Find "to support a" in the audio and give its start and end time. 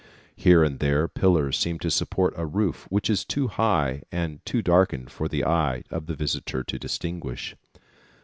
1.77-2.43